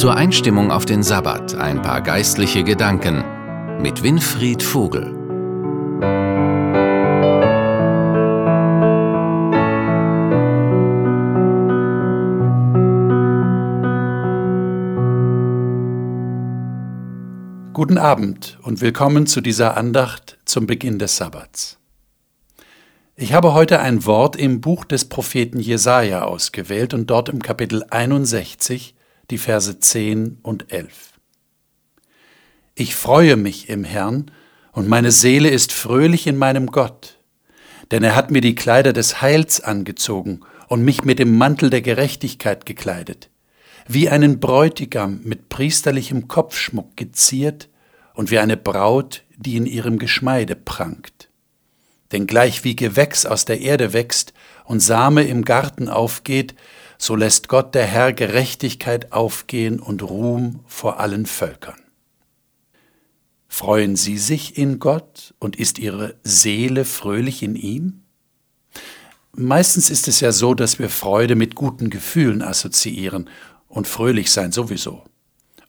[0.00, 3.22] Zur Einstimmung auf den Sabbat ein paar geistliche Gedanken
[3.82, 5.02] mit Winfried Vogel.
[17.74, 21.78] Guten Abend und willkommen zu dieser Andacht zum Beginn des Sabbats.
[23.16, 27.84] Ich habe heute ein Wort im Buch des Propheten Jesaja ausgewählt und dort im Kapitel
[27.90, 28.94] 61
[29.30, 31.14] die Verse 10 und 11.
[32.74, 34.30] Ich freue mich im Herrn
[34.72, 37.18] und meine Seele ist fröhlich in meinem Gott,
[37.90, 41.82] denn er hat mir die Kleider des Heils angezogen und mich mit dem Mantel der
[41.82, 43.30] Gerechtigkeit gekleidet,
[43.86, 47.68] wie einen Bräutigam mit priesterlichem Kopfschmuck geziert
[48.14, 51.28] und wie eine Braut, die in ihrem Geschmeide prangt.
[52.12, 54.32] Denn gleich wie Gewächs aus der Erde wächst
[54.64, 56.54] und Same im Garten aufgeht,
[57.00, 61.80] so lässt Gott der Herr Gerechtigkeit aufgehen und Ruhm vor allen Völkern.
[63.48, 68.02] Freuen Sie sich in Gott und ist Ihre Seele fröhlich in ihm?
[69.32, 73.30] Meistens ist es ja so, dass wir Freude mit guten Gefühlen assoziieren
[73.66, 75.02] und fröhlich sein sowieso.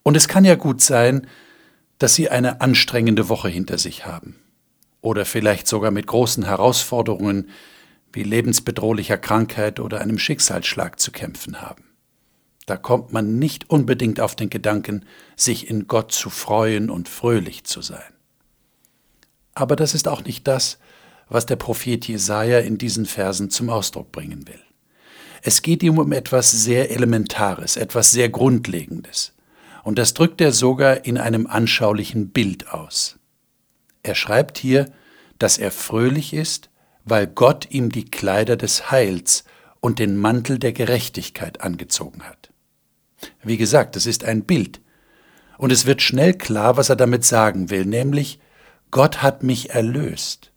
[0.02, 1.26] Und es kann ja gut sein,
[1.96, 4.36] dass Sie eine anstrengende Woche hinter sich haben
[5.00, 7.48] oder vielleicht sogar mit großen Herausforderungen
[8.12, 11.84] wie lebensbedrohlicher Krankheit oder einem Schicksalsschlag zu kämpfen haben.
[12.66, 15.04] Da kommt man nicht unbedingt auf den Gedanken,
[15.36, 18.12] sich in Gott zu freuen und fröhlich zu sein.
[19.54, 20.78] Aber das ist auch nicht das,
[21.28, 24.60] was der Prophet Jesaja in diesen Versen zum Ausdruck bringen will.
[25.42, 29.34] Es geht ihm um etwas sehr Elementares, etwas sehr Grundlegendes.
[29.82, 33.18] Und das drückt er sogar in einem anschaulichen Bild aus.
[34.04, 34.92] Er schreibt hier,
[35.38, 36.70] dass er fröhlich ist,
[37.04, 39.44] weil Gott ihm die Kleider des Heils
[39.80, 42.50] und den Mantel der Gerechtigkeit angezogen hat.
[43.42, 44.80] Wie gesagt, es ist ein Bild.
[45.58, 48.40] Und es wird schnell klar, was er damit sagen will, nämlich
[48.90, 50.52] Gott hat mich erlöst.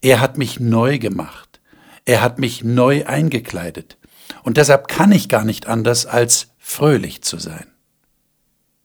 [0.00, 1.60] Er hat mich neu gemacht.
[2.04, 3.98] Er hat mich neu eingekleidet.
[4.42, 7.66] Und deshalb kann ich gar nicht anders, als fröhlich zu sein.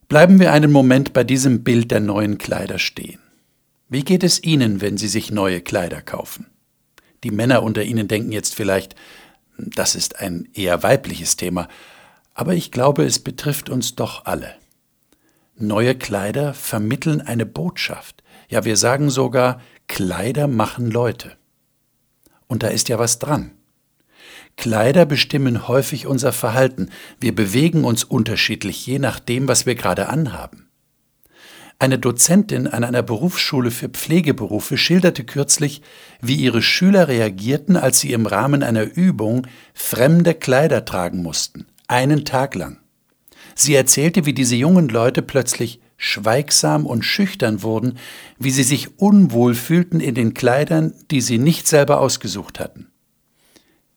[0.07, 3.19] Bleiben wir einen Moment bei diesem Bild der neuen Kleider stehen.
[3.90, 6.47] Wie geht es Ihnen, wenn Sie sich neue Kleider kaufen?
[7.23, 8.95] Die Männer unter Ihnen denken jetzt vielleicht,
[9.57, 11.67] das ist ein eher weibliches Thema,
[12.33, 14.53] aber ich glaube, es betrifft uns doch alle.
[15.55, 18.23] Neue Kleider vermitteln eine Botschaft.
[18.47, 21.35] Ja, wir sagen sogar, Kleider machen Leute.
[22.45, 23.51] Und da ist ja was dran.
[24.55, 26.89] Kleider bestimmen häufig unser Verhalten.
[27.19, 30.66] Wir bewegen uns unterschiedlich, je nachdem, was wir gerade anhaben.
[31.79, 35.83] Eine Dozentin an einer Berufsschule für Pflegeberufe schilderte kürzlich,
[36.21, 39.45] wie ihre Schüler reagierten, als sie im Rahmen einer Übung
[39.75, 42.79] fremde Kleider tragen mussten, einen Tag lang.
[43.53, 47.97] Sie erzählte, wie diese jungen Leute plötzlich schweigsam und schüchtern wurden,
[48.39, 52.87] wie sie sich unwohl fühlten in den Kleidern, die sie nicht selber ausgesucht hatten.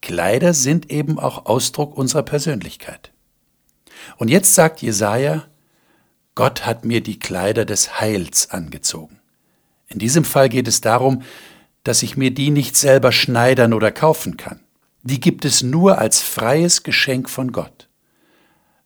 [0.01, 3.11] Kleider sind eben auch Ausdruck unserer Persönlichkeit.
[4.17, 5.45] Und jetzt sagt Jesaja,
[6.35, 9.19] Gott hat mir die Kleider des Heils angezogen.
[9.87, 11.23] In diesem Fall geht es darum,
[11.83, 14.61] dass ich mir die nicht selber schneidern oder kaufen kann.
[15.03, 17.89] Die gibt es nur als freies Geschenk von Gott.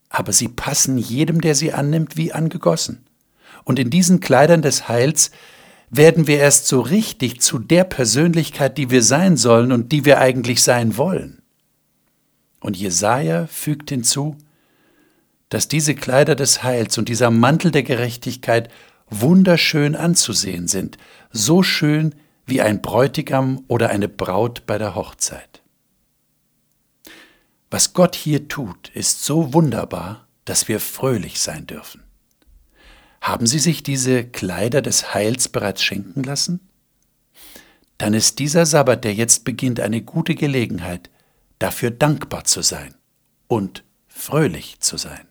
[0.10, 3.06] Aber sie passen jedem, der sie annimmt, wie angegossen.
[3.64, 5.32] Und in diesen Kleidern des Heils
[5.90, 10.20] werden wir erst so richtig zu der Persönlichkeit, die wir sein sollen und die wir
[10.20, 11.42] eigentlich sein wollen.
[12.60, 14.38] Und Jesaja fügt hinzu,
[15.56, 18.70] dass diese Kleider des Heils und dieser Mantel der Gerechtigkeit
[19.10, 20.98] wunderschön anzusehen sind,
[21.32, 22.14] so schön
[22.46, 25.64] wie ein Bräutigam oder eine Braut bei der Hochzeit.
[27.72, 32.04] Was Gott hier tut, ist so wunderbar, dass wir fröhlich sein dürfen.
[33.22, 36.60] Haben Sie sich diese Kleider des Heils bereits schenken lassen?
[37.98, 41.10] Dann ist dieser Sabbat, der jetzt beginnt, eine gute Gelegenheit,
[41.60, 42.94] dafür dankbar zu sein
[43.48, 45.25] und fröhlich zu sein.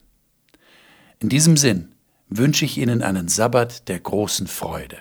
[1.25, 1.95] In diesem Sinn
[2.29, 4.99] wünsche ich Ihnen einen Sabbat der großen Freude.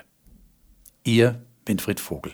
[1.02, 2.32] Ihr Winfried Vogel.